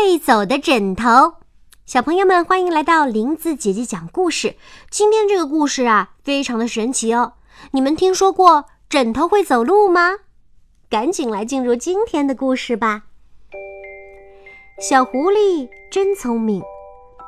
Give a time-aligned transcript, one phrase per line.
[0.00, 1.34] 会走的枕头，
[1.84, 4.54] 小朋友们欢迎来到林子姐姐讲故事。
[4.88, 7.32] 今天这个故事啊，非常的神奇哦。
[7.72, 10.18] 你们听说过枕头会走路吗？
[10.88, 13.02] 赶紧来进入今天的故事吧。
[14.80, 16.62] 小狐狸真聪明，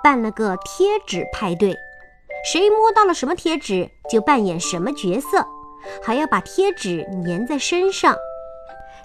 [0.00, 1.74] 办了个贴纸派对，
[2.52, 5.44] 谁摸到了什么贴纸就扮演什么角色，
[6.00, 8.16] 还要把贴纸粘在身上。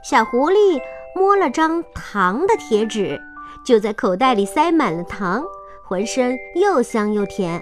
[0.03, 0.79] 小狐狸
[1.15, 3.19] 摸了张糖的贴纸，
[3.65, 5.43] 就在口袋里塞满了糖，
[5.83, 7.61] 浑身又香又甜。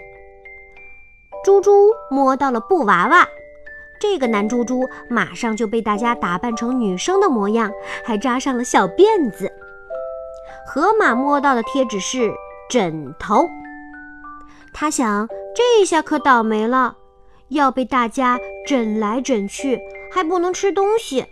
[1.44, 1.72] 猪猪
[2.10, 3.28] 摸到了布娃娃，
[4.00, 7.72] 这个男猪猪马上就被大家打扮成女生的模样，
[8.04, 9.52] 还扎上了小辫子。
[10.68, 12.32] 河马摸到的贴纸是
[12.70, 13.50] 枕头，
[14.74, 16.96] 他想这下可倒霉了，
[17.50, 19.80] 要被大家枕来枕去，
[20.14, 21.26] 还不能吃东西。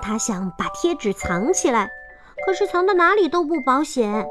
[0.00, 1.90] 他想把贴纸藏起来，
[2.44, 4.26] 可是藏到哪里都不保险。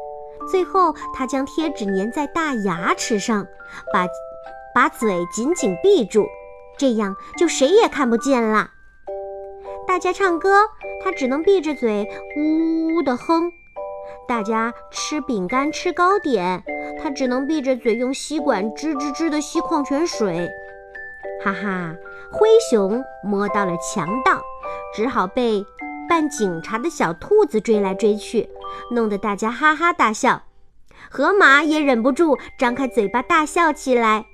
[0.49, 3.45] 最后，他将贴纸粘在大牙齿上，
[3.94, 4.08] 把
[4.73, 6.25] 把嘴紧紧闭住，
[6.77, 8.71] 这样就谁也看不见了。
[9.88, 10.67] 大家唱歌，
[11.03, 13.52] 他只能闭着嘴呜呜的哼。
[14.27, 16.64] 大家吃饼干、吃糕点，
[17.02, 20.49] 他只能闭着嘴用吸管吱吱吱的吸矿泉水。
[21.43, 21.93] 哈哈，
[22.31, 24.41] 灰熊摸到了强盗。
[24.93, 25.64] 只好被
[26.12, 28.50] 扮警察的小兔子追来追去，
[28.92, 30.44] 弄得大家哈哈大笑。
[31.09, 34.26] 河马也忍不住张开嘴巴大笑起来，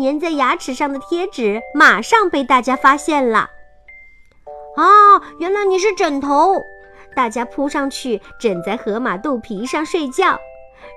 [0.00, 3.50] 粘在牙齿上的贴纸马上被大家发现了。
[4.76, 6.54] 啊，原来你是枕头！
[7.14, 10.38] 大家扑上去枕在河马肚皮上睡觉，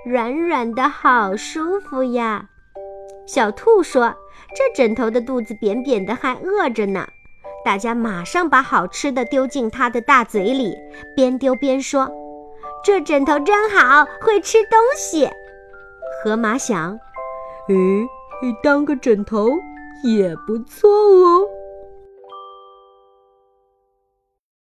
[0.06, 2.46] 软软的好舒服呀。
[3.28, 4.16] 小兔说
[4.56, 7.10] ：“这枕头的肚子扁扁的，还饿着呢。”
[7.70, 10.76] 大家马上把好吃的丢进他的大嘴里，
[11.16, 12.10] 边丢边说
[12.84, 15.30] ：“这枕头真好，会吃东西。”
[16.26, 17.00] 河马想
[17.70, 17.76] ：“诶，
[18.64, 19.52] 当个枕头
[20.04, 21.39] 也不错哦。”